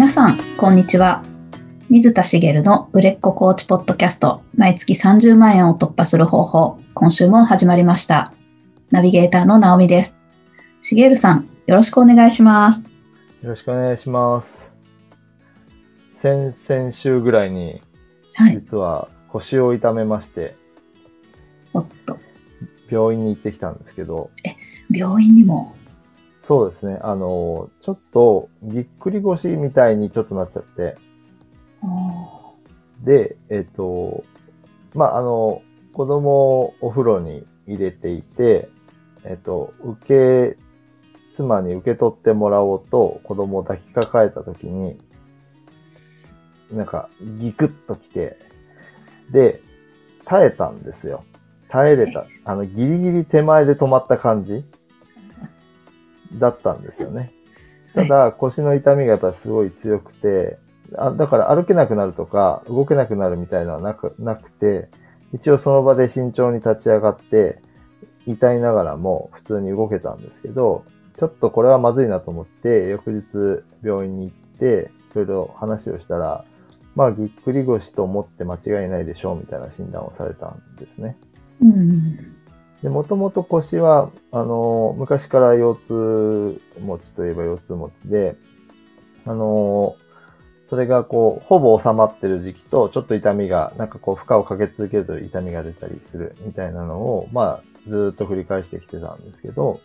[0.00, 1.22] 皆さん、こんにちは。
[1.90, 8.32] 水田茂の売れっ子コーチポッドキャスト、毎月30万円を突破する方法、今週も始まりました。
[8.90, 10.16] ナビゲーターの直美です。
[10.80, 12.80] 茂さん、よろしくお願いします。
[13.42, 14.70] よろしくお願いします。
[16.16, 17.82] 先々週ぐらいに、
[18.36, 18.54] はい。
[18.54, 20.54] 実は腰を痛めまして、
[21.74, 22.16] おっと、
[22.90, 24.30] 病院に行ってきたんですけど、
[24.90, 25.70] 病院にも？
[26.50, 30.96] そうですね、あの、ちょっとぎっくり腰みたいにちょっとなっちゃって、
[33.04, 34.24] で、えっ、と、
[34.96, 38.68] まあ、あの、子供をお風呂に入れていて、
[39.22, 40.58] えっ、と、受け、
[41.30, 44.98] 妻に受け取ってもらおうと子供を抱きかかえたときに、
[46.72, 47.08] なんか、
[47.38, 48.34] ギクッときて、
[49.30, 49.62] で、
[50.24, 51.22] 耐えたんですよ。
[51.68, 52.26] 耐えれた。
[52.44, 54.64] あの、ギリギリ手前で止まった感じ
[56.34, 57.32] だったんですよね。
[57.94, 60.58] ただ、腰の痛みがやっぱすごい強くて、
[60.96, 64.88] あだから歩けなくなるとか、動けなくなるみたいなのはなくなくて、
[65.32, 67.60] 一応その場で慎重に立ち上がって、
[68.26, 70.84] 痛いながらも普通に動けたんですけど、
[71.18, 76.44] ちょっとこれはまずいなと思って、翌日病院に行って、いろいろ話をしたら、
[76.94, 81.16] まあぎっくり腰と思って間違いないでしょうみたいな診断をされたんですね。
[81.62, 82.29] うん。
[82.82, 88.36] で、もともと腰は、あの、昔から腰痛持ちといえば腰痛持ちで、
[89.26, 89.94] あの、
[90.70, 99.80] それがこう、ほぼ収まってる時期と、ちょっと痛みが、なんかこう、負荷をかけ続けると痛みが出たりするみたいなのを、まあ、ずーっと繰り返してきてたんですけど、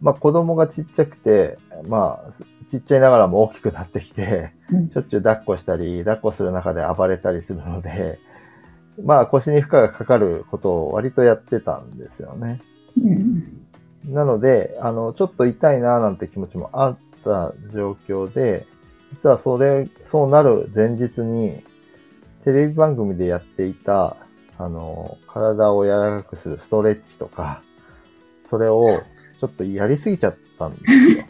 [0.00, 1.58] まあ、子供がちっちゃくて、
[1.88, 2.32] まあ、
[2.70, 4.90] ちっちゃいながらも大きくなってきて、うん。
[4.90, 8.18] しょっちゅう抱っこしたり、抱っこする中で暴れたりするので、
[9.04, 12.60] まあ腰に負荷がかかることを割とやってたんですよね。
[13.02, 13.60] うん。
[14.12, 18.66] なので、あの、ちょっと痛いなーなんて気持ちもあった状況で、
[19.12, 21.62] 実はそれ、そうなる前日に、
[22.44, 24.16] テレビ番組でやっていた、
[24.56, 27.62] あの、体を柔らかくするストレッチとか、
[28.48, 29.00] それを
[29.40, 31.24] ちょっとやりすぎちゃったんですよ。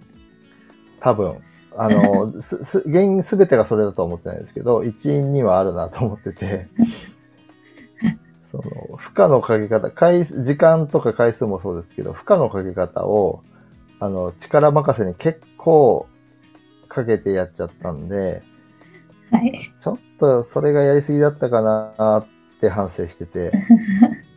[1.00, 1.34] 多分。
[1.76, 6.66] あの、 す、す、原因すべてがそれだとは思ってないですけど、一因にはあるなと思ってて、
[8.42, 13.42] その、負荷のかけ方、回数、時間とか回数もそうですけど、負荷のかけ方を、
[13.98, 16.06] あの、力任せに結構
[16.88, 18.42] かけてやっちゃったんで、
[19.30, 19.58] はい。
[19.80, 22.26] ちょっとそれがやりすぎだったかなっ
[22.60, 23.52] て反省してて、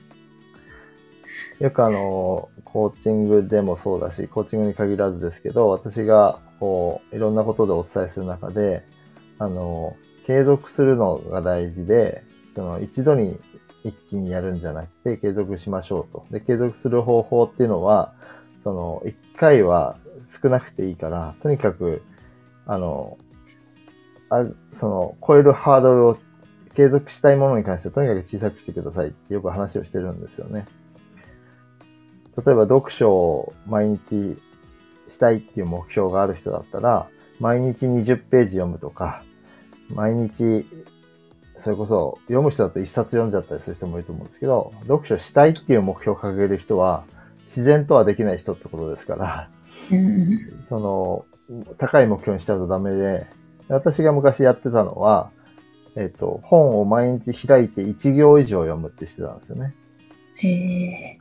[1.60, 8.84] よくあの、コーチングでもそうだし、コーチングに限らずですけど、私がこう、いろんなことでお伝えする中で、
[9.40, 9.96] あの、
[10.26, 12.24] 継続するのが大事で、
[12.56, 13.38] その一度に
[13.84, 16.26] 一気にやるんじゃなくて、継続しましょうと。
[16.32, 18.14] で、継続する方法っていうのは、
[18.64, 19.98] その、一回は
[20.42, 22.02] 少なくていいから、とにかく、
[22.66, 23.18] あの、
[24.30, 26.18] あその、超えるハードルを
[26.74, 30.66] 継続したいものに関してとにかく小さくしてくださいってよく話をしてるんですよね。
[32.38, 34.38] 例えば読書を毎日
[35.08, 37.08] したいっていう目標がある人だったら、
[37.40, 39.24] 毎日20ページ読むとか、
[39.94, 40.66] 毎日、
[41.60, 47.04] それこそ読む人だと一冊読んじゃったりする人もいると思うんですけど、読書したいっていう目標を掲げる人は、
[47.46, 49.50] 自然とはできない人ってことですから、
[49.92, 50.40] うん。
[50.68, 51.26] その、
[51.78, 53.28] 高い目標にしちゃうとダメで、
[53.70, 55.32] 私が昔やってたのは、
[55.96, 59.74] えっ、と、本を毎日開いて1行以上読むってしてたんですよね。
[60.36, 61.20] へえ。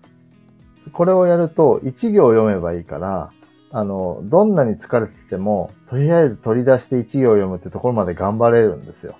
[0.92, 3.30] これをやると1行読めばいいから、
[3.70, 9.16] あの、どんなに疲れてても、とりあえず取り出して1行読むってところまで頑張れるんですよ。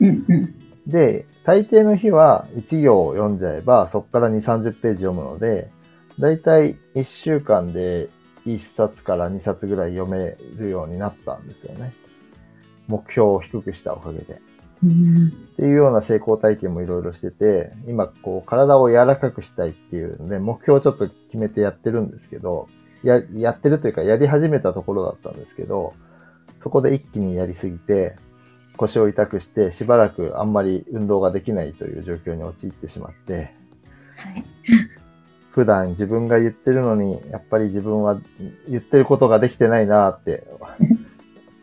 [0.00, 0.54] うんうん。
[0.86, 5.70] で、大抵の日は1行読んじゃえば、そこから2、30ページ読むので、
[6.18, 8.08] だいたい1週間で
[8.46, 11.92] 1冊から2冊ぐらい読めるようになったんですよね。
[12.88, 14.40] 目標を低くしたおかげで。
[14.86, 15.28] うん。
[15.28, 22.68] っていうような成功体験もいろいろしてて、今こう体を柔らかくしたいっていうので、目標をちょっと決めてやってるんですけど、
[23.02, 25.94] や、やってるというかやり始めたところだったんですけど、
[26.62, 28.14] そこで一気にやりすぎて、
[28.76, 34.44] 腰を痛くしてしばらくあんまり運動ができないという状況に陥ってしまって、はい。
[35.50, 38.18] 普段自分が言ってるのに、やっぱり自分は
[38.68, 40.46] 言ってることができてないなって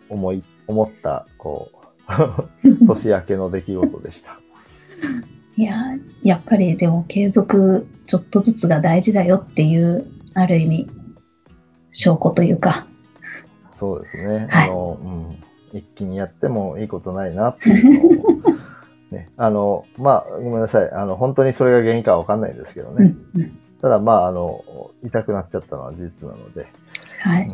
[0.09, 1.82] 思い、思った、こう、
[2.85, 4.39] 年明けの出来事でした。
[5.55, 5.75] いや、
[6.23, 10.87] やっぱりでも継続ちょっとずつが大事だよっていう、ある意味、
[11.91, 12.87] 証拠というか、
[13.83, 14.47] そうですね。
[14.49, 15.77] はいあの、うん。
[15.77, 18.41] 一気にやってもいいことないなっていうのを、
[19.11, 19.27] ね。
[19.37, 20.91] あの、まあ、ごめんなさい。
[20.91, 23.13] あの、本当にそれが原因かはわかんないですけどね。
[23.33, 23.59] うんうん。
[23.81, 24.63] ただ、まあ、あの、
[25.03, 26.67] 痛くなっちゃったのは事実なので、
[27.19, 27.51] はい。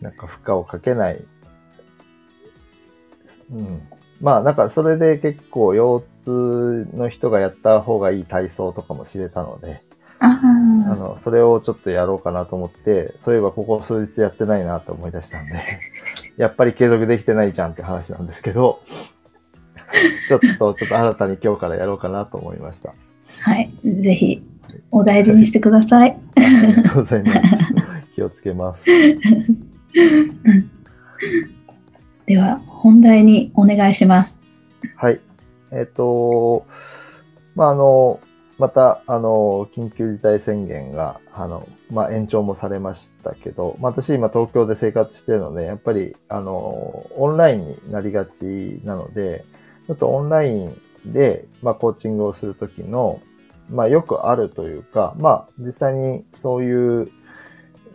[0.00, 1.22] なんか負荷をかけない
[3.52, 3.88] うん。
[4.20, 9.80] まあ、なんかそれで結構腰痛の人がやった方がいい体操とかも知れたので、
[10.20, 15.64] あの、それをちょっとやろうかなと思って、そういえばここ数日やってないなと思い出したんで、
[16.36, 18.80] やっぱり継続できてないじゃんって話なんですけど、
[20.28, 22.94] ちょっと、ちょっと新たに今日からやろうかなと思いました。
[23.40, 23.68] はい。
[23.68, 24.42] ぜひ、
[24.90, 26.18] お大事にしてください。
[26.36, 27.40] ありがとうございます。
[28.14, 28.84] 気をつけます。
[32.28, 34.38] では、本題にお願いします。
[34.96, 35.18] はい。
[35.72, 36.66] えっ、と、
[37.54, 38.20] まあ、あの、
[38.58, 49.46] また、あの、緊急事態宣言が、あの、まあ、延長もされましたけど、まあ、私今東京で生活してるので、やっぱり、あの、オンラインになりがちなので、
[49.86, 53.22] ちょっとオンラインで、まあ、コーチングをするときの、
[53.70, 57.10] まあ、よくあるというか、まあ、実際にそういう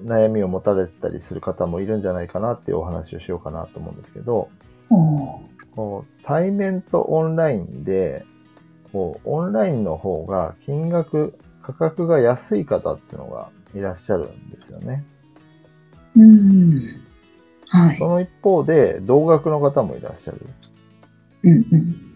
[0.03, 4.49] 悩みを持たれたりする方もいるんじゃないかなっていうお話をしようかなと思うんですけど、
[5.75, 8.25] こう対面とオンラインで、
[8.91, 15.03] こうオンラインの方が金額、価格が安い方っていうのがいらっしゃるんですよね。
[16.15, 17.01] うん。
[17.69, 18.07] はいそ。
[18.07, 20.41] の一方で、同額の方もいらっしゃる。
[21.43, 22.13] うんうん。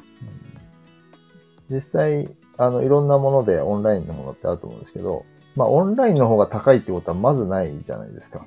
[1.69, 5.25] 実際、あの、いろんなものでオンラインのものってあると思うんですけど、
[5.57, 8.45] まあ、オンラインの方が高いってことはまずないじゃないですか。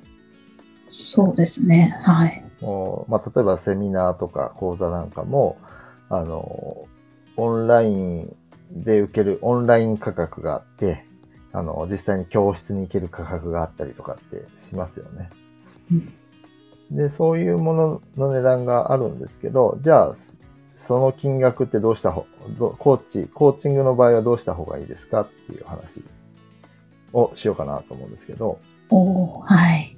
[0.87, 1.93] そうですね。
[2.03, 2.41] はい。
[2.61, 5.57] もうまあ、例えばセミナーとか講座なんかも、
[6.09, 6.87] あの、
[7.35, 8.35] オンライン
[8.71, 11.03] で受けるオンライン価格があって、
[11.51, 15.29] あの、実際に教室に行ける価格があったりとかってしますよね。
[16.91, 20.15] で、そういうものの値段があるんですけど、じゃあ、
[20.77, 22.25] その金額ってどうしたほ、
[22.57, 26.01] どコーチ、コーチングの場合はどうした方がいいですかっていう話
[27.13, 28.59] をしようかなと思うんですけど、
[28.89, 29.95] おーはい。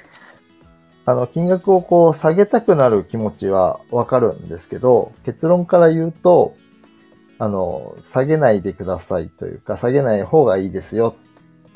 [1.05, 6.55] あの、金額をこう下げたくなる気持ちはわかるんですけど、結論から言うと、
[7.39, 11.15] あの、下げないでくださいというか、下げない方がいいですよ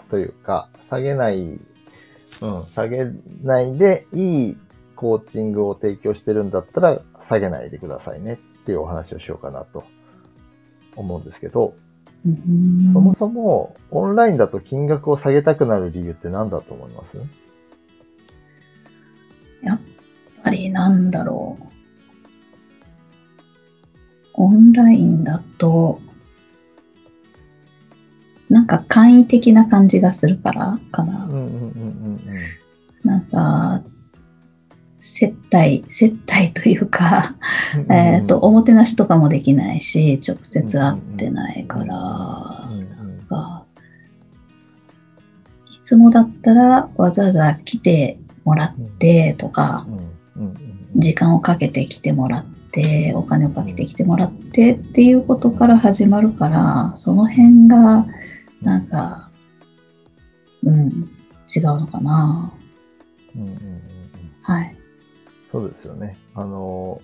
[0.10, 1.60] というか、下げない、うん、
[2.64, 3.06] 下げ
[3.44, 4.58] ないでいい
[4.96, 9.84] コーチングを提供してるんだったら、下げないでくださいねっていうお話をしようかなと
[10.96, 11.87] 思うんですけど、うん
[12.94, 17.18] そもそもオンラインだと金額を下げたくなる理由って何だと思います？
[19.64, 19.80] やっ
[20.44, 21.68] ぱりなんだろう。
[24.40, 26.00] オンラインだと、
[28.50, 31.28] なんか簡易的な感じがするからかな。
[33.04, 33.82] なんか、
[35.18, 37.36] 接待、接待というか、
[37.76, 37.92] うん。
[37.92, 42.70] えっと、おもてなしとかもできないし、直接会ってないから、
[45.74, 49.88] いつもだったらわざわざ来てもらってとか、
[50.96, 58.06] 時間をかけて来てもらって、お金をかけて来てもらってっていうことから始まるから、その辺が、
[58.62, 59.32] なんか、
[60.64, 61.10] うん、
[61.56, 62.54] 違うのかな。
[64.44, 64.77] はい。
[65.52, 66.18] そうですよね。
[66.36, 67.02] あの、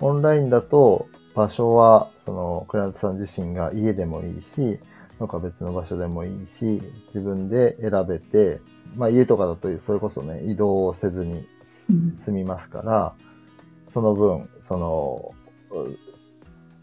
[0.00, 4.78] オンラインだと場所は、その、クライアントさん自身が家でもいいし、
[5.18, 6.82] なんか別の場所でもいいし、
[7.14, 8.60] 自分で選べて、
[8.96, 11.46] まあ家とかだとそれこそね、移動をせずに
[11.88, 13.14] うん済みますから、
[13.92, 15.34] その分、その、
[15.70, 15.96] う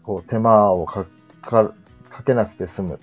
[0.02, 1.06] こう手間をか
[1.42, 1.72] か
[2.10, 2.98] かけなくて済む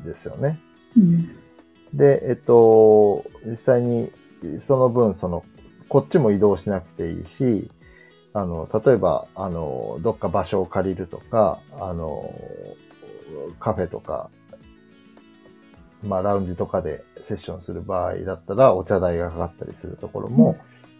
[0.00, 0.58] んですよね。
[0.96, 1.38] うん
[1.94, 4.10] で、えっと、実際に
[4.58, 5.42] その分、その、
[5.88, 7.70] こっちも移動しなくていいし、
[8.34, 12.32] あの、例えば、あの、どっか場所を借りるとか、あの、
[13.58, 14.30] カフェとか、
[16.04, 20.56] まあ、ラウンジとかでセッションする場合だったら、お茶代がかかったりするところも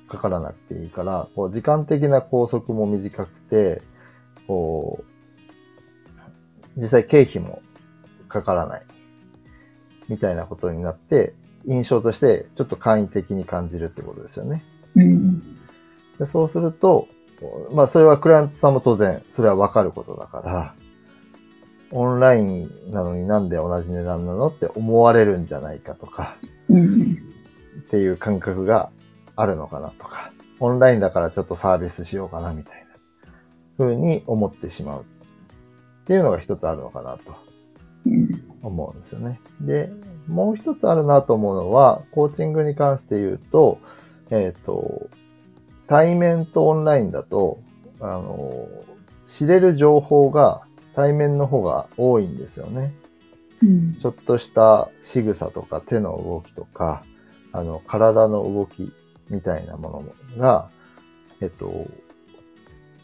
[0.09, 3.83] かからなくていいから、こう、時間的な拘束も短くて、
[4.47, 5.05] こ
[6.77, 7.63] う、実際経費も
[8.29, 8.83] かからない。
[10.09, 11.35] みたいなことになって、
[11.67, 14.63] 印象としてちょっと簡易的に感じるってことですよね。
[14.97, 15.39] うん。
[16.19, 17.09] でそうすると、
[17.73, 20.75] まあそれはクライアントさんも当然それはわかることだから、
[21.91, 26.37] オンラインなのになんで同じ値段なのって思われるんじゃないかとか、
[26.69, 27.03] うん。
[27.03, 28.91] っていう感覚が
[29.37, 33.33] あるのかなとか、オンラインだからちょっとサービスしようかなみたいな
[33.79, 35.05] 風に思ってしまうっ
[36.05, 37.37] ていうのが一つあるのかなと
[38.07, 39.41] うん思うんですよね。
[39.61, 39.91] で、
[40.27, 43.79] もう一つあるなと思うのは、コーチングに関して言うと、
[44.31, 45.09] えっ、と、
[45.87, 47.61] 対面とオンラインだと、
[48.01, 48.69] あの、
[49.27, 50.63] 知れる情報が
[50.95, 52.93] 対面の方が多いんですよね。
[53.63, 57.03] うんちょっとした仕草とか手の動きとか、
[57.53, 58.93] あの、体の動き
[59.31, 60.05] みたいなも
[60.37, 60.71] のが、
[61.41, 61.87] えっと、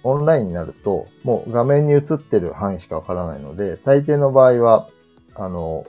[0.04, 4.88] オンラインになると、もう画面に映ってる範囲しかわからないので、大抵の場合は、
[5.34, 5.86] あの、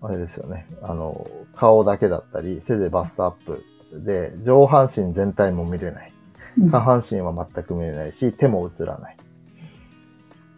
[0.00, 0.66] あれですよね。
[0.82, 6.12] あの、顔だけだったり、せいぜいバストアップで、上半身全体も見れない。
[6.58, 9.16] うん下半身は全く見れないし、手も映らない。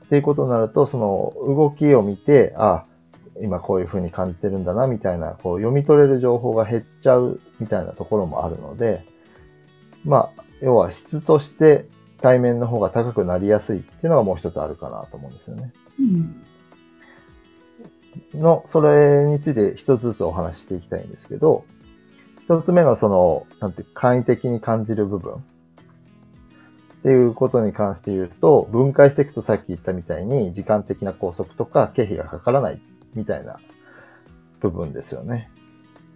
[0.05, 2.85] っていうことになると、その動きを見て、あ、
[3.41, 9.05] 今こういう風に感じてるんだな、みたいな、こう読み取れる情報が減っちゃうみたいなところもあるので、
[10.05, 11.87] まあ、要は質として
[12.21, 15.73] 対面の方が高くなりやすいっていうのがもう一つあるかなと思うんですよね。
[18.35, 18.41] うん。
[18.41, 21.65] の、それについて一つずつお話ししていきたいんですけど、
[22.51, 25.37] 一つ目のその、なんて簡易的に感じる部分っ
[27.05, 32.81] ていうことに関して言うと、分解していくとさっき言ったみたいに時間的な拘束とか経費がかからない
[33.15, 33.61] みたいな
[34.59, 35.47] 部分ですよね。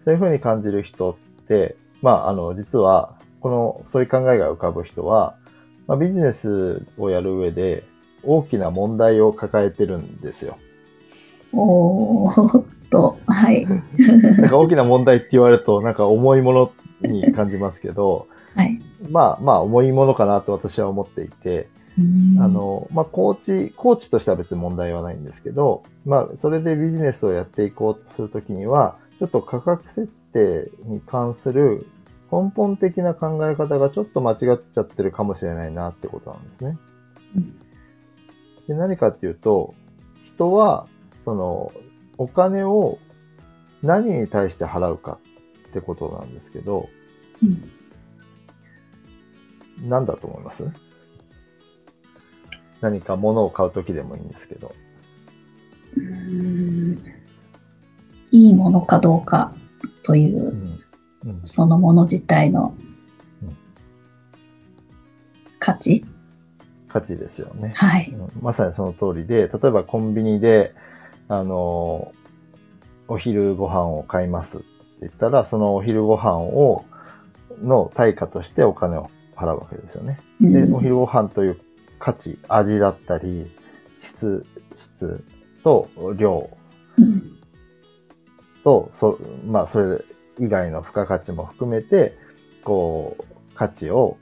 [0.05, 5.37] そういうふうに感じる人って、まあ、あの、実は、この、そういう考えが浮かぶ人は、
[5.87, 7.85] まあ、ビジネスをやる上で
[8.25, 10.57] 大きな問題を抱えてるんですよ。
[11.57, 13.67] おーっと、はい。
[13.67, 18.81] なんか大きな問題って言われると、なんか重いものに感じますけど、 はい。
[19.11, 21.69] まあまあ重いものかなと私は思っていて、
[21.99, 22.03] う
[22.39, 31.87] んあ、の、まあコーチ、コーチとしては別に問題はないんですけど、まあそれでビジネスをやっていこうとするときには、ちょっと価格設定に関する
[32.33, 36.79] 根本的な考え方がちょっと間違っちゃってるかもしれないなってことなんですね。
[37.37, 37.65] うん
[38.67, 39.75] で何かっていうと、
[40.25, 40.87] 人は、
[41.25, 41.73] その、
[42.19, 42.99] お金を
[43.83, 45.19] 何に対して払うか
[45.69, 46.89] ってことなんですけど、
[47.43, 47.71] うん
[49.89, 50.71] 何だと思います？
[52.81, 54.73] 何か物を買うときでもいいんですけど。
[55.97, 57.03] うん
[58.31, 59.53] いいものかどうか
[60.05, 60.81] というう、ん。
[61.25, 61.41] うん。
[61.45, 62.75] そのもの自体の
[63.43, 63.57] うん
[65.59, 66.05] 価値？
[66.89, 67.73] 価値ですよね。
[67.75, 68.09] はい。
[68.13, 70.73] うんまさにその通りで、例えばコンビニで、
[71.29, 72.13] あの、
[73.09, 74.67] お昼ご飯を買いますって
[75.03, 76.85] 言ったら、そのお昼ご飯を、
[77.63, 80.19] の対価としてお金を払うわけですよね。
[80.41, 81.61] で、うんお昼ご飯という
[81.99, 83.51] 価値、味だったり、
[84.03, 84.45] 質、
[84.77, 85.25] 質
[85.63, 86.51] と量
[86.99, 87.35] うん
[88.65, 90.03] と、そ、まあ、それ
[90.41, 92.17] 以外の付加価値も含めて、
[92.65, 94.17] こう、価値を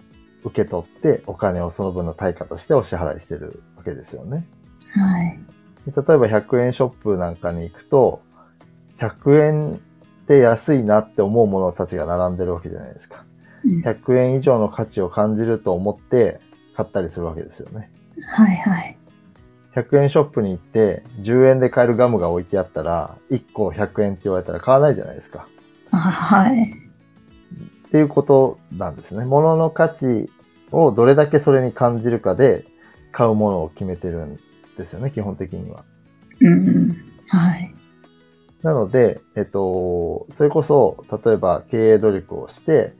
[0.44, 4.44] 受け取って、お金をその分の対価としてお支払いしてるわけですよね。
[4.90, 5.38] はい。
[5.87, 8.23] で例えば100円ショップなんかに行くと、
[8.99, 9.79] 100円っ
[10.27, 13.25] て安いなって思うものたちが並んでるわけじゃないですか。
[13.27, 13.33] うん
[13.65, 16.41] 100円以上の価値を感じると思って
[16.75, 17.91] 買ったりするわけですよね。
[18.27, 18.97] はいはい。
[19.75, 25.47] 100円ショップに行って10円で買えるガムが置いてあったら1個100円って言われたら買わないじゃないですか。
[25.93, 26.73] あはい。
[27.87, 29.25] っていうことなんですね。
[29.25, 30.29] 物の価値
[30.73, 32.65] をどれだけそれに感じるかで
[33.12, 34.39] 買うものを決めてるん
[34.76, 35.85] ですよね、基本的には。
[36.41, 36.97] うん。
[37.29, 37.75] はい。
[38.62, 42.95] なので、えっと、それこそ、例えば経営努力をして、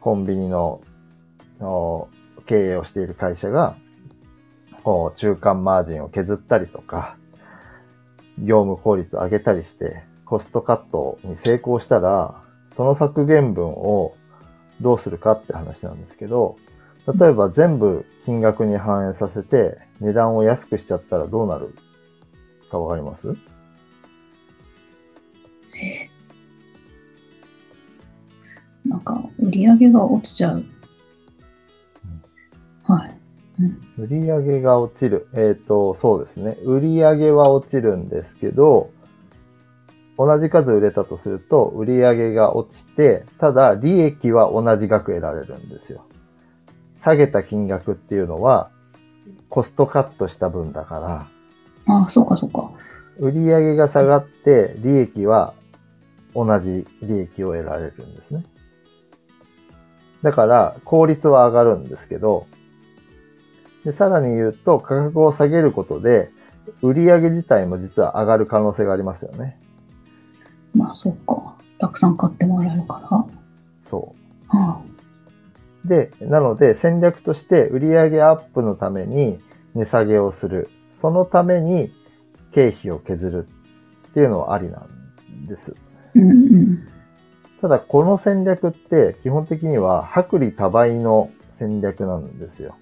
[0.00, 0.80] コンビニの
[1.60, 2.08] お
[2.46, 3.76] 経営をしている会社が、
[4.84, 7.16] こう中間マージンを削ったりとか、
[8.38, 12.42] 業務効率を上げたりして、コストカットに成功したら、
[12.76, 14.14] その削減分を
[14.80, 16.56] どうするかって話なんですけど、
[17.16, 21.74] 例えば全部金額に反映させて値段を安くしちゃったらどうなる？
[22.70, 23.34] かわかります？
[28.84, 30.64] なんか、売り上げが落ちちゃう。
[32.84, 33.18] はい。
[33.60, 34.04] うん。
[34.04, 35.28] 売り上げが落ちる。
[35.34, 36.56] えっ、と、そうですね。
[36.64, 38.90] 売り上げは落ちるんですけど、
[40.16, 46.06] 同じ数売れたとすると、売り上げが落ちて、ただ利益は同じ額得られるんですよ。
[46.98, 48.70] 下げた金額っていうのは、
[49.48, 50.98] コストカットした分だか
[51.86, 52.70] ら、あそうかそうか。
[53.18, 55.54] 売り上げが下がって、利益は
[56.34, 58.44] 同じ利益を得られるんですね。
[60.22, 62.46] だから、効率は上がるんですけど、
[63.84, 66.30] でさらに言うと、価格を下げることで、
[66.82, 69.58] 売り上げ自体も実は上がる可能性がありますよね。
[70.74, 71.56] まあそうか。
[71.78, 73.26] たくさん買ってもらえるから。
[73.82, 74.12] そ
[74.48, 74.87] はう。
[75.84, 79.38] で、なので戦略として売上アップのために
[79.74, 80.68] 値下げをする。
[81.00, 81.92] そのために
[82.52, 83.46] 経費を削る
[84.08, 85.76] っていうのはありなんです。
[85.78, 86.88] あ、うんうん。
[87.60, 92.76] ただこの戦略って基本的には薄利多売の戦略なんですよ。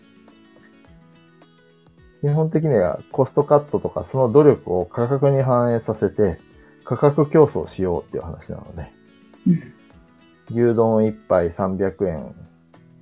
[2.22, 6.38] 基本的にはコストカットとかその努力を価格に反映させて
[6.84, 8.90] 価格競争しようっていう話なので、
[9.46, 9.76] うん
[10.50, 12.34] 牛丼1杯300円、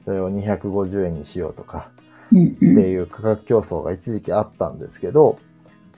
[0.05, 1.91] それを250円にしようとか、
[2.29, 5.39] っていう価格競争が一時期あったんですけど、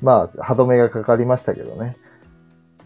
[0.03, 1.97] まあ、歯止めがかかりましたけどね。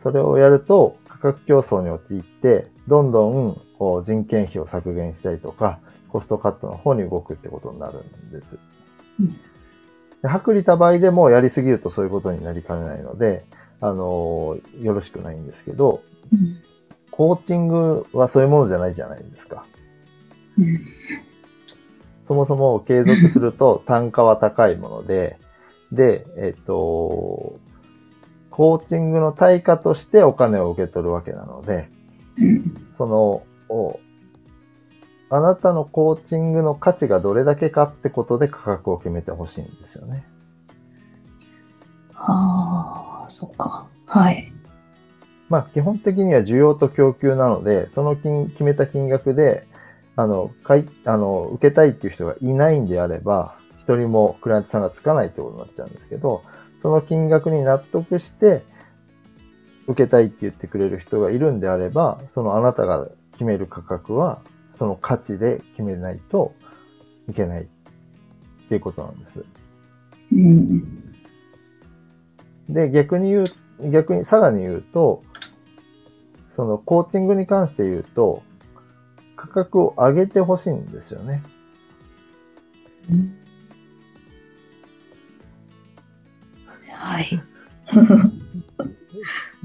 [0.03, 8.59] それをやると、価格競争に陥って、どんどんこう人件費を削減したりとか、コストカットの方に動くってことになるんです。
[9.19, 9.37] うん、で
[10.25, 13.45] 薄利多売でもやりすぎるとそういうことになりかねないので、
[13.81, 16.59] あのー、よろしくないんですけど、うん、
[17.11, 19.65] コーチングはそういうものじゃないじゃないですか。
[20.61, 20.81] うん、
[22.29, 25.39] そもそも継続すると単価は高いもので、
[25.93, 27.59] で、えっと、
[28.51, 31.89] コーチングの対価としてお金を受け取るわけなので、
[32.97, 33.43] その、
[35.31, 40.25] あなたのコーチングの価値がどれだけかってことで価格を決めてほしいんですよね。
[42.15, 43.87] ああ、そっか。
[44.07, 44.53] はい。
[45.49, 49.67] まあ、基本的には需要と供給なので、その金、決めた金額で、
[50.21, 56.43] あの、かい、あの、受けたいっていう人がいないんであれば、一人もクライアントさんがつかないってことになっちゃうんですけど、
[56.83, 58.63] その金額に納得して、
[59.89, 64.43] 受けたいって言ってくれる人がいるんであれば、そのあなたが決める価格は、
[64.79, 66.53] その価値で決めないと
[67.29, 67.67] いけないっ
[68.69, 69.45] ていうことなんです。
[70.33, 71.13] うん、
[72.69, 75.23] で、逆に言う、逆にさらに言うと、
[76.57, 78.43] そのコーチングに関して言うと、
[79.41, 81.43] 価格を上げてほしいんですよね。
[86.93, 87.43] はい。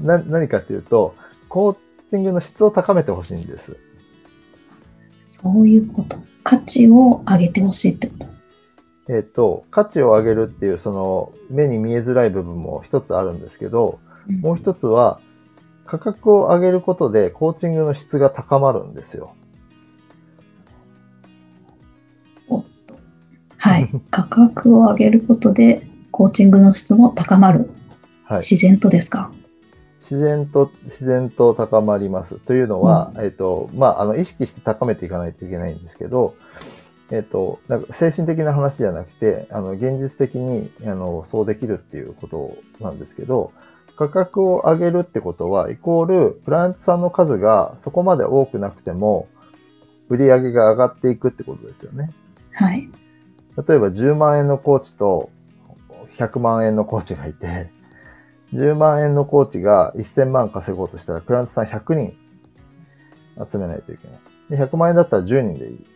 [0.00, 1.14] な、何かっていうと、
[1.50, 1.76] コー
[2.08, 3.76] チングの質を高めてほしいんです。
[5.42, 6.16] そういうこと。
[6.42, 8.42] 価値を上げてほしいってことです。
[9.10, 15.20] えっ、と、価値を上げるっていう、その、目に見えづらい部分も一つあるんですけど、うん、もう一つは、
[15.84, 19.34] 価格を上げることで、コーチングの質が高まるんですよ。
[23.66, 23.90] はい。
[24.10, 27.68] 価格を上げることで、コーチングの質も高まる。
[28.24, 28.38] はい。
[28.38, 29.32] 自然とですか？
[30.00, 32.36] 自然と、自然と高まります。
[32.36, 36.36] というのは、うん、えっ、と、まあ、あの、意識して高めていかないといけないんですけど、
[37.10, 43.50] えっ、と、なんか精神的な話じゃなくて、あの、現実的に、あの、そうできるっていうことなんですけど、
[43.96, 49.26] 価格を上げるってことは、イコール、クライアントさんの数がそこまで多くなくても、
[50.08, 52.12] 売り上げが上がっていくってことですよね。
[52.52, 52.88] はい。
[53.56, 55.30] 例えば10万円のコーチと
[56.18, 57.70] 100万円のコーチがいて、
[58.52, 62.14] 10万円のコーチが1000万稼ごうとしたら、クライアントさん100人
[63.50, 64.20] 集めないといけない。
[64.50, 65.86] で、100万円だったら10人でいい。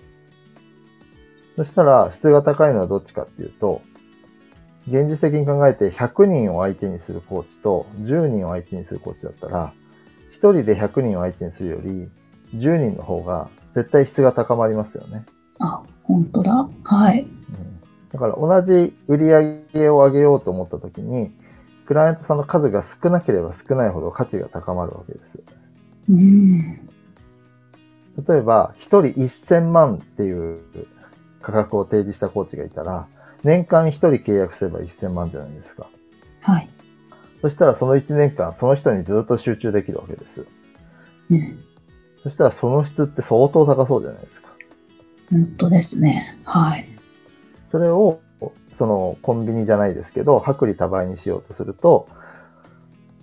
[1.57, 3.83] そしたら、質が高いのはどっちかっていうと、
[4.89, 9.73] 現実的に考えて100人を相手にするコーチと10人を相手にするコーチだったら、
[10.33, 12.09] 1人で100人を相手にするより、
[12.55, 15.25] 10人の方が絶対質が高まりますよね。
[15.61, 16.69] あ、本当だ。
[16.83, 17.27] はい。
[18.13, 21.31] だから同じ売り上げを上げようと思った時に、
[21.87, 25.43] クライアントさんの数が少なければ少ないほど価値が高まるわけです。
[26.09, 26.61] うん、
[28.27, 30.61] 例えば、1人1000万っていう
[31.41, 33.07] 価格を提示したコーチがいたら、
[33.45, 35.87] 年間1人契約すれば1000万じゃないですか。
[36.41, 36.69] はい。
[37.41, 40.47] そしたらその1年間、その人にずっと集中できるわけです。
[41.31, 41.59] うん。
[42.23, 44.50] そしたらその質って相当高そうじゃないですか。
[45.31, 46.39] 本当ですね。
[46.45, 46.89] はい。
[47.71, 48.21] それを、
[48.73, 52.09] そのコンビニじゃないですけど、薄利多売にしようとすると、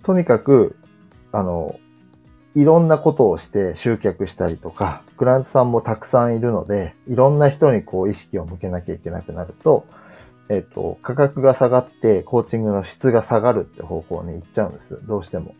[0.02, 0.76] とにかく、
[1.32, 1.78] あの、
[2.54, 9.86] いろんなことをして集客したりとか、クライアントさんもたくさんいるので、いろんな人にこう意識を向けなきゃいけなくなると、
[10.48, 14.98] えっ、ー、と、価格が下がってコーチングの質が下がるって方向に行っちゃうんです。
[15.06, 15.54] どうしても。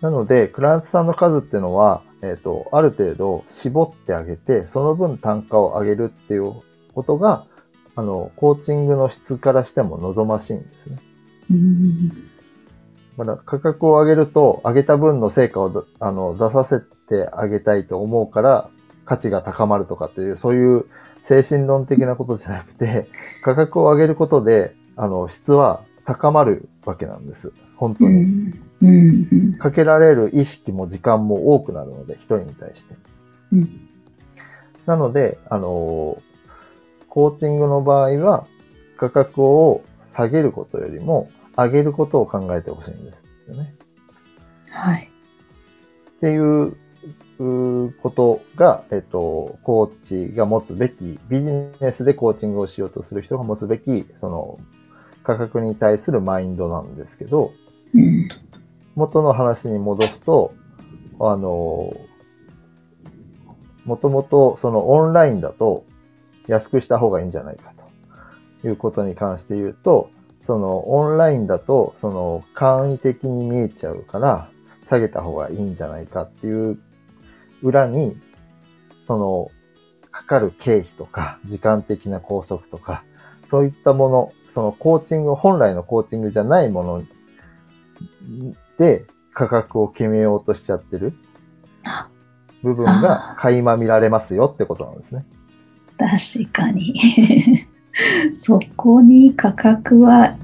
[0.00, 6.54] なので、クライアントさんの数っていうのは、えっ、ー、と、ある程度絞ってあげて、その分単価を上げるっていう
[6.94, 7.44] ことが、
[7.96, 10.98] あの、コーチングの質からしても望ましいんですね。
[13.16, 18.70] まだ価格を上げると、上げた分の成果をあの出させてあげたいと思うから、
[19.04, 20.86] 価値が高まるとかっていう、そういう
[21.24, 23.08] 精神論的なことじゃなくて、
[23.44, 27.52] 価格を上げることで、あの、質は高まるわけなんです。
[27.76, 28.54] 本当に。
[29.58, 32.94] かけられる意識も時間も多くなるので、一人に対して。
[33.52, 33.88] うん、
[34.86, 36.20] なので、あの、
[37.08, 38.46] コーチングの場合は、
[38.96, 43.74] 価格を下げることよりも、上げることを考えてほしいんですよね。
[44.70, 45.10] はい。
[46.16, 46.76] っていう
[48.02, 54.58] ことが、えっと、コーチが持つべき、ビジネスでコーチングをしようとする人が持つべき、その、
[55.22, 57.52] 価格に対するマインドなんですけど、
[57.94, 58.28] うん、
[59.00, 60.52] 元の話に戻すと、
[61.18, 61.92] あの、
[63.84, 65.84] もともとそのオンラインだと、
[66.46, 67.80] 安くした方がいいんじゃないかと。
[68.66, 70.10] いうことに関して言うと、
[70.46, 74.50] そのオンラインだと、その簡易的に見えちゃうから、
[74.88, 76.78] 下げた方がいいんじゃないかっていう
[77.62, 78.16] 裏に、
[78.92, 79.50] その、
[80.10, 83.04] かかる経費とか、時間的な拘束とか、
[83.48, 87.02] そういったもの、そのコーチング、本来のコーチングじゃないもの
[88.80, 91.12] で価格を決めようとしちゃってる
[92.62, 95.26] 部分が垣間見られますよってことなんですね。
[95.98, 96.98] 確かに。
[98.34, 100.34] そこに価格は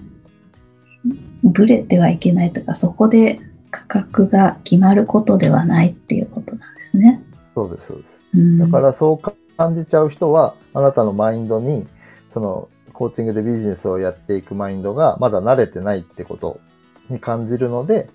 [1.43, 7.23] ぶれてはいけないとか、そこで価格が決まることではないっていうことなんですね。
[7.55, 8.21] そうです、そうです。
[8.35, 11.87] うん、だからそう感じちゃう人は、あなたのマインドに、
[12.35, 16.61] その、コーチングでビジネスをやっていくマインドがまだ慣れてないってこと
[17.09, 18.09] に感じるので、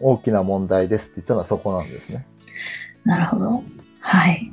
[0.00, 2.26] 大きな問題ですって言ったのはそこなんですね。
[3.04, 3.62] なるほど。
[4.00, 4.52] はい。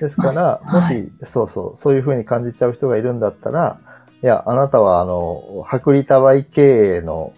[0.00, 3.78] ですから、もし、そうそう、そういうふうに感じちゃう人がいるんだったら、
[4.22, 7.32] いや、あなたは、あの、薄利多売経営の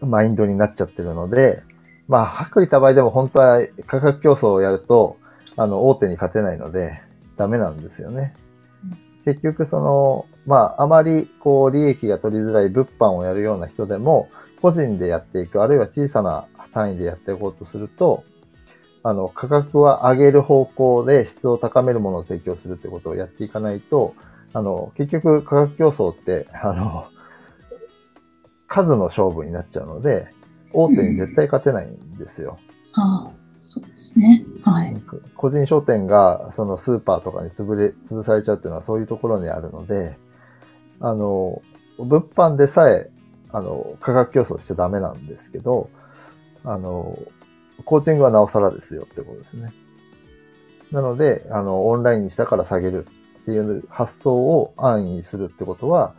[0.00, 1.62] マインドになっちゃってるので、
[2.08, 5.16] まあ、薄利多売でも本当は価格競争をやると、
[5.56, 7.00] あの、大手に勝てないので、
[7.36, 8.32] ダメなんですよね。
[9.24, 14.28] 結局、その、まあ、あまり、こう、利益が取りづらい物販をやるような人でも、
[14.62, 18.22] 個人でやっていく、あるいは小さな単位でやっていこうとすると、
[19.02, 24.14] あの、価格は上げる方向で質を高めるものを提供するってことをやっていかないと、
[24.52, 27.06] あの、結局価格競争って、あの、
[28.68, 30.28] 数の勝負になっちゃうので、
[30.72, 32.56] 大手に絶対勝てないんですよ。
[32.96, 34.44] うん、ああ、そうですね。
[34.62, 34.94] はい。
[35.34, 40.16] 個人商店がそのスーパーとかに潰れ、潰されちゃうっていうのはそういうところにあるので、
[41.00, 41.60] あの、
[41.98, 43.10] 物販でさえ、
[43.52, 45.90] あの、価格競争しちゃダメなんですけど、
[46.64, 47.18] あの、
[47.84, 49.72] コーチングはなおさらですよってことですね。
[50.90, 53.06] なので、あの、オンラインにしたから下げる
[53.42, 56.14] っていう発想を安易にするってことは、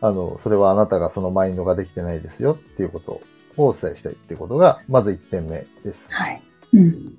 [0.00, 3.20] あの、それはあなたがそのマインドができてないですよっていうこと
[3.56, 6.12] をお伝えしたいっていうことが、まず1点目です。
[6.12, 6.42] はい。
[6.74, 7.18] うん。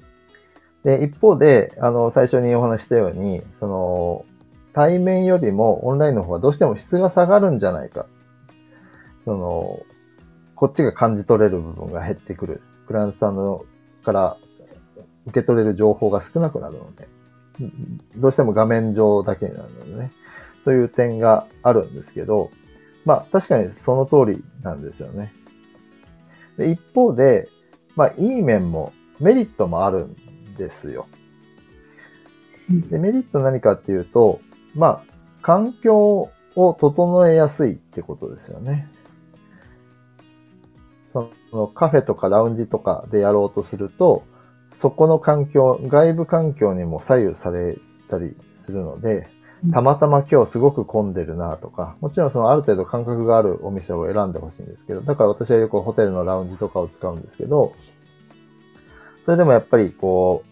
[0.83, 4.25] で、一方で、あの、最初にお話したように、その、
[4.73, 8.05] 対面よりもオンラインの方がどうしても質が下がるんじゃないか。
[9.25, 9.79] その、
[10.55, 12.61] こっちが感じ取れる部分が減ってくる。
[12.87, 13.65] クライアントさんの
[14.03, 14.37] から
[15.27, 17.07] 受け取れる情報が少なくなるので、
[18.17, 20.11] どうしても画面上だけになるのでね。
[20.65, 22.51] という点があるんですけど、
[23.05, 25.33] まあ確かにその通りなんですよね。
[26.57, 27.47] で一方で、
[27.95, 30.15] まあいい面もメリットもあるん
[30.57, 31.05] ですよ。
[32.69, 34.41] でメリット何かっていうと、
[34.75, 38.89] まあ環境を整えやすいってことですよね。
[41.51, 44.23] そのカフェとかラウンジとかでやろうとすると、
[44.77, 47.77] そこの環境、外部環境にも左右され
[48.09, 49.27] たりするので、
[49.73, 57.73] たまたま今日すごく混んでるなとか、もちろんそのある程度感覚があるお店を選んでほしいんですけど、だから私はよくホテルのラウンジとかを使うんですけど、
[59.25, 60.43] それでもやっぱりこ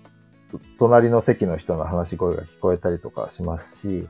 [0.54, 4.08] う、隣の席の人の話し声が聞こえたりとかしますし、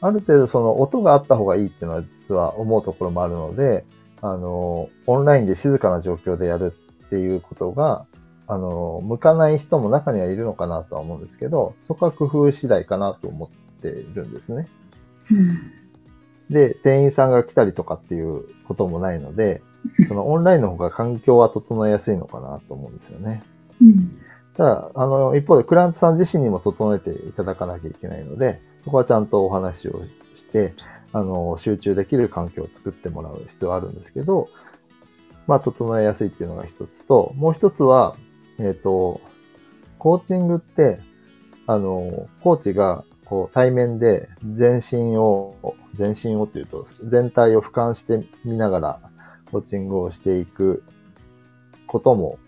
[0.00, 3.84] ある程度その音があった方がいいっていうのは実は思うところもあるので、
[4.24, 6.72] あの、オンラインで静かな状況でやる
[7.04, 8.06] っていうことが、
[8.46, 14.66] あの、向かない人も中にはいるのかなとは思うんですけど、そこは工夫次第かなと思っているんですね。
[15.30, 15.72] うん、
[16.48, 19.60] で、店員さんが来たりとかっていうこともないので、
[20.08, 23.42] そのオンラインの方が環境は整えやすいのかなと思うんですよね。
[23.82, 24.18] うん、
[24.56, 30.02] ただ、あの、一方でクラントさん自身にも整えていただかなきゃいけないので、そこはちゃんとお話を
[30.36, 30.72] して、
[31.14, 34.48] あの、集中できる環境を作ってもらう必要はあるんですけど、
[35.46, 38.16] まあ、整えやすいっていうのが一つと、もう一つは、
[38.58, 39.20] えっ、ー、と、
[39.98, 40.98] コーチングって、
[41.68, 49.00] あの、コーチがこう対面で全身を、全身をっていうと、全体を俯瞰してみながら
[49.52, 50.82] コーチングをしていく
[51.86, 52.38] ことも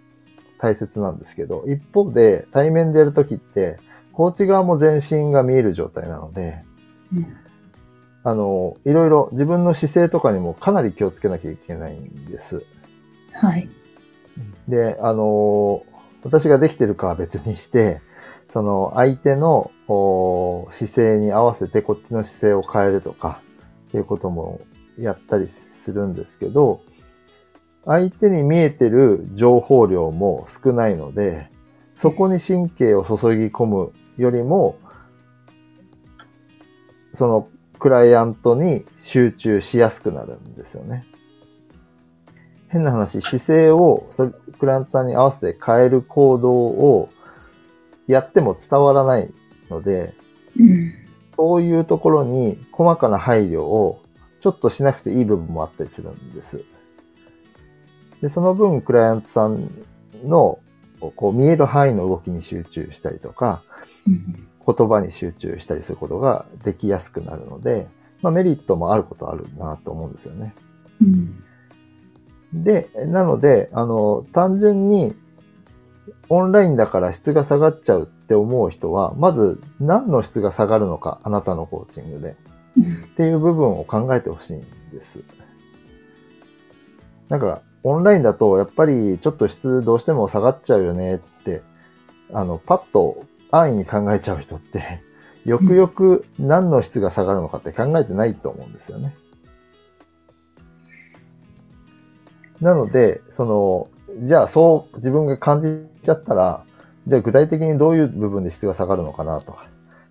[0.58, 3.78] 大切なんですけど、一方で対面でやるときって、
[4.12, 6.58] コーチ側も全身が見える状態なので、
[7.14, 7.36] うん、
[8.26, 12.66] あの、いろいろ自分の姿勢とかにもかなり気をつけなきゃいけないんです。
[13.32, 13.68] はい。
[14.66, 15.86] で、あの、
[16.24, 18.00] 私ができてるかは別にして、
[18.52, 19.70] その相手の
[20.72, 23.40] 姿勢に合わせてこっちの姿勢を変えるとか
[23.90, 24.60] っていうことも
[24.98, 26.80] やったりするんですけど、
[27.84, 31.48] 相手に見えてる情報量も少ないので、
[32.02, 34.80] そこに神経を注ぎ込むよりも、
[37.14, 41.04] そのクライアントに集中しやすくなるんですよね。
[42.68, 44.10] 変な話、姿勢を
[44.58, 47.08] クライアントさんに合わせて変える行動を
[48.06, 49.30] やっても伝わらない
[49.70, 50.14] ので、
[50.58, 50.92] うん、
[51.36, 54.02] そういうところに細かな配慮を
[54.42, 56.64] ちょっとしなくていい部分もあったりするんです。
[58.20, 59.70] で、その分、クライアントさん
[60.24, 60.58] の
[61.14, 63.62] こう見える範囲の動きに集中したりとか、
[64.06, 67.88] うん言葉に集中したりすることができやすくなるので、
[68.22, 70.54] まあ、メリットもあることあるなと思うんですよね。
[71.00, 71.42] うん
[72.52, 75.14] で、なので、あの、単純に
[76.28, 82.28] オンラインだから質が下がっちゃうって思う人は、まず何の質が下がるのか、あなたのコーチングで。
[82.28, 82.36] うん
[82.76, 84.66] っていう部分を考えてほしいんで
[85.00, 85.20] す。
[87.30, 91.62] なんか、オンラインだと、やっぱりちょっと質どうしても下がっちゃうよねって、
[92.34, 93.24] あの、パッと
[93.60, 95.00] 安易に考えちゃう人って、
[95.44, 99.14] よくよく何の質が下がるのかって考えてないと思うんですよね。
[102.60, 103.88] なので、その、
[104.26, 106.64] じゃあそう自分が感じちゃったら、
[107.06, 109.66] じゃあ具体的にどういう部分で質が下がるのかなとか、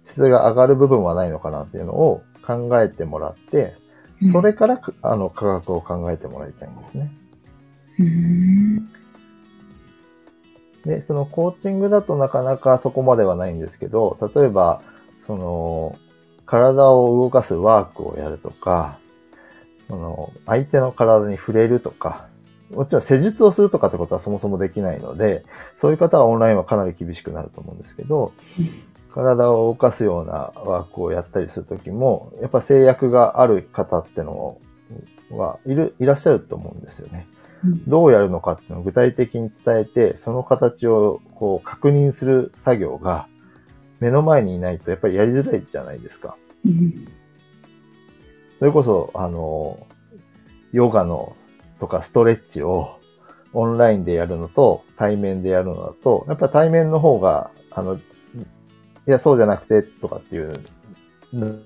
[0.07, 3.75] 質が上がる部分はないのかなっていうのを考えてもらって、
[4.31, 7.11] それからくあの価格を考えてもらいたいんですね。
[7.99, 8.94] うん
[10.85, 14.81] で、そのコーチングだとなかなかそこまではないんですけど、例えば、
[15.25, 15.95] その、
[16.45, 18.99] 体を動かすワークをやるとか、
[19.87, 22.27] その、相手の体に触れるとか、
[22.73, 25.43] もちろん施術をするとかってことはそもそもできないので、
[25.81, 28.31] そういう方はオンラインはかなり厳しくなると思うんですけど、
[29.13, 34.59] 体を動かすようなワークをやったりするときも、やっぱ制約がある方っての
[35.31, 37.27] はいる、いらっしゃると思うんですよね。
[37.87, 43.27] どうやるのかっていうのを具体的に伝えて、その形をこう確認する作業が
[43.99, 46.35] 目の前にいないとやっぱりやりづらいじゃないですか。
[46.65, 47.07] うん
[48.59, 49.85] それこそ、あの、
[50.71, 51.35] ヨガの
[51.79, 52.99] とかストレッチを
[53.53, 57.99] オンラインでやるのと対面でやるのだと、やっぱ対面の方が、あの、い
[59.05, 60.51] や、そうじゃなくてとかっていう、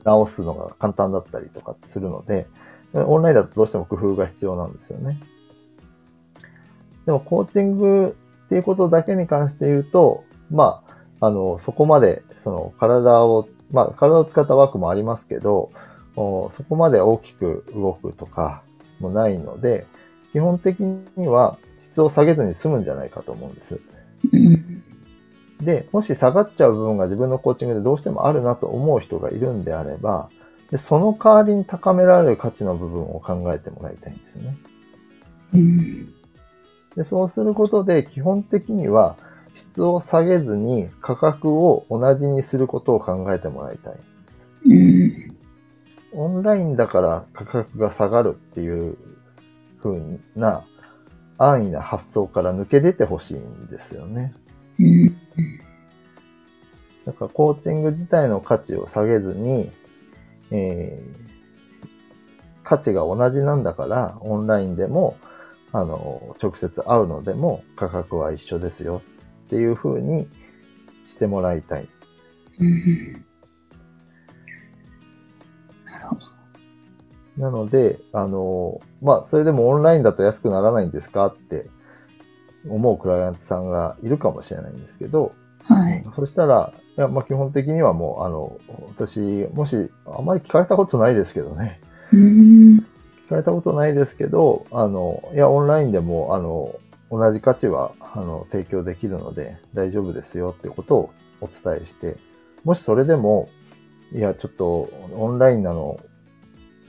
[0.04, 2.48] 直すのが簡単だったりとかするので、
[2.94, 5.20] オンラインだとどうしても工夫が必要なんですよね。
[7.10, 10.84] でも、コーチングっていうことだけに関して言うと、ま
[11.20, 15.72] あ、あの、そこまで、その、体を、まあ、体を使ったワークもありますけど、
[16.16, 18.62] おそこまで大きく動くとか
[19.00, 19.88] もないので、
[20.34, 21.58] 基本的には
[21.92, 23.80] 質を下げずに済むんじゃないかと思うんです。
[24.32, 24.84] うん
[25.62, 30.30] で、もし下がっちゃう部分が自分のコーチングでどうしてもあるなと思う人がいるんであれば、
[30.70, 34.58] でその代わりに高められる価値の部分を考えてもらいたいんですよね。
[37.00, 39.16] うんでそうすることで基本的には
[39.56, 43.94] 質を下げずに価格を同じにすることを考えてもらいたい。
[44.66, 45.30] うん
[46.12, 48.98] オンラインだから価格が下がるっていう
[49.82, 50.00] 風
[50.36, 50.64] な
[51.38, 54.34] 安易な発想から抜け出てほしいんですよね。
[54.80, 55.16] うん
[57.06, 59.72] だからコーチング自体の価値を下げずに、
[60.52, 61.30] えー
[62.70, 65.18] 価値が同じなんだから、オンラインでも、
[65.72, 69.02] あの、直接会うのでも価格は一緒ですよ
[69.46, 70.28] っていう風に
[71.12, 71.88] してもらいたい。
[72.60, 73.14] うん
[75.86, 76.22] なるほど。
[77.38, 81.28] なので、あの、まあ、それでもオンラインだと安くならないんですか？
[81.28, 81.70] って
[82.68, 85.32] 思うクライアントさんがいるかもしれないんですけど、
[85.64, 86.04] はい。
[86.16, 88.58] そしたら、いや、まあ、基本的にはもう、あの、
[88.98, 91.80] 私、もし、あまり聞かれたことないですけどね。
[92.12, 92.80] うん
[93.30, 96.74] 聞かれたことないですけど、あの、いや、オンラインでも、あの、
[97.12, 102.18] 同じ価値は、あの、提供できるので大丈夫ですよっていうことをお伝えして、
[102.64, 103.48] もしそれでも、
[104.14, 106.00] いや、ちょっと、オンラインなの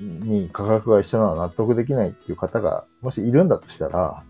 [0.00, 4.24] に価格が一緒なのは納得できないっていう方が、もしいるんだとしたら、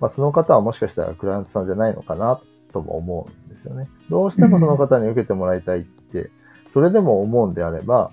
[0.00, 2.40] まあ、その方はもしかしたらクライアントさんじゃないのかな
[2.72, 3.90] とも思うんですよね。
[4.08, 6.30] どうしてもその方に受けてもらいたいって、
[6.72, 8.10] それでも思うんであれば、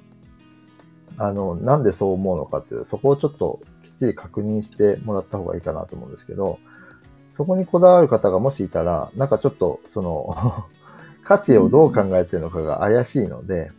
[1.19, 6.59] あの、なんでそう思うのかっていう、そこをちょっときっちり確認してもらった方がいいかなと思うんですけど、
[7.35, 10.65] そこにこだわる方がもしいたら、なんかちょっと、その、
[11.23, 13.71] 価値をどう考えてるのかが怪しいので、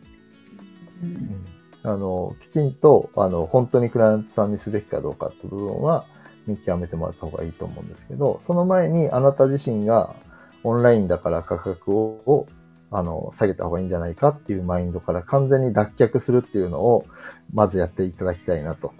[1.82, 6.04] あの、きちんと、あの、本当にクライアントさんにすべきかどうかっていう部分は
[6.46, 10.14] 見極めてもらった方がいいと思うんですけど、その前にあなた自身が
[10.62, 12.46] オンラインだから価格、を
[12.90, 17.06] あの、下げた方がいいんじゃないかっていうマインドから完全に脱却するっていうのを、
[17.54, 18.92] まずやっていただきたいなと。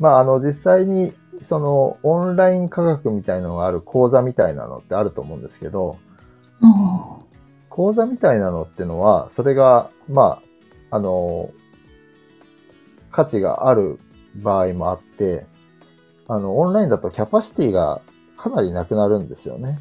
[0.00, 5.96] まあ、あの、実際に、その、オンライン価格みたいのがある講座みたいなのってあると思うんですけど、
[7.70, 10.40] 講座みたいなのってのは、それが、ま
[10.90, 11.50] あ、あの、
[13.10, 13.98] 価値がある
[14.36, 15.46] 場合もあって、
[16.28, 18.02] あの、オンラインだとキャパシティが
[18.36, 19.78] かなりなくなるんですよね。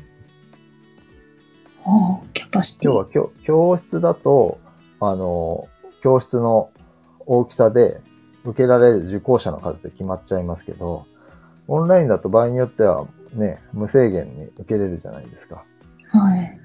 [2.34, 2.91] キャパシティ。
[2.91, 4.60] 要は教教室だと、
[5.00, 5.67] あの、
[6.02, 6.69] 教室の
[7.26, 8.02] 大きさで
[8.43, 11.06] 受けられる受講者の数で決まっちゃいますけど、
[11.67, 15.63] オンラインだと場合によってはね、無制限に受けれるじゃないですか。
[16.10, 16.60] はい。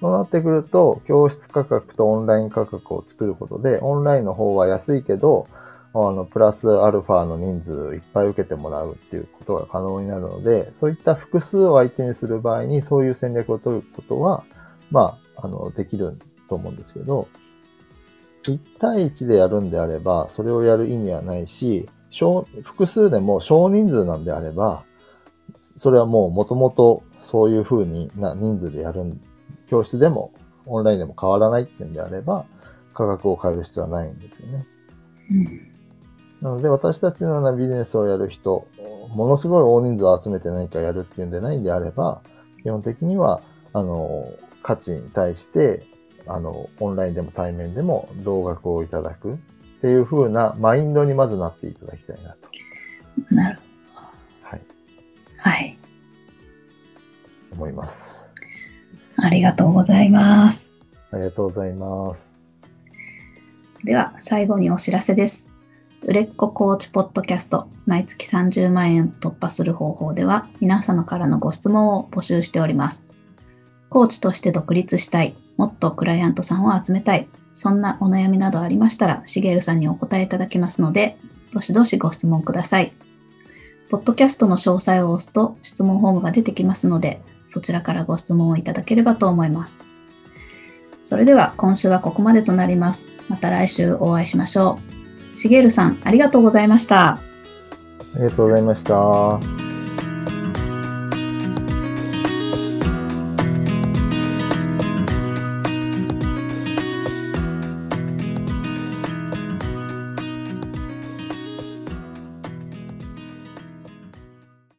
[0.00, 5.46] そうなってくると、教室価格とオンライン価格を作ることで、オンラインの方は安いけど、
[5.92, 14.44] あの、プラスアルファの人数いっぱい受けてもらうっていうことが可能になるので、そういった複数を相手にする場合に、そういう戦略を取ることは、
[14.90, 17.28] まあ、あの、できると思うんですけど、
[18.44, 24.82] 1対1でやるんであれば、それをやる意味はないし、少複数でも少人数なんであれば、
[25.76, 29.20] それはもう元々そういう風にな人数でやるん
[29.68, 30.32] 教室でも
[30.66, 32.44] オンラインでも変わらないっていうんであれば、
[32.92, 34.66] 価格を変える必要はないんですよね。
[35.30, 35.70] うん。
[36.42, 38.66] なので私たちのようなビジネスをやる人、
[39.14, 42.22] ものすごい大人数を集めて何かやるっていうんでないんであれば、
[42.62, 43.40] 基本的には、
[43.72, 44.24] あの、
[44.62, 45.86] 価値に対して、
[46.26, 49.36] あの、オンラインでも対面でも同額をいただくっ
[49.80, 53.58] ていう風なマインドにまずなっていただきたいなと、なる
[54.42, 54.60] はい、
[55.38, 55.78] はい。
[57.52, 58.30] 思います。
[59.16, 60.72] ありがとうございます。
[61.12, 62.38] ありがとうございます。
[63.84, 65.50] では、最後にお知らせです。
[66.02, 73.09] 売れっ子コーチポッドキャスト、毎月30万円突破する方法では、皆様からのご質問を募集しております。
[73.90, 81.18] コーチとして独立したい、もっとクライアントさんを集めたい、そんなお悩みなどありましたら、しげるさんにお答えいただけますので、
[81.52, 82.92] どしどしご質問ください。
[83.90, 89.84] ポッドキャストの詳細を押すと質問フォームが出てきますので、そちらからご質問をいただければと思います。
[91.02, 93.08] それでは今週はここまでとなります。
[93.28, 94.78] また来週お会いしましょ
[95.34, 95.38] う。
[95.38, 97.14] しげるさん、ありがとうございました。
[97.14, 97.18] あ
[98.16, 99.59] りがとうございました。